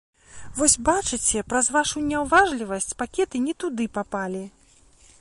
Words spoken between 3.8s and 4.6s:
папалі.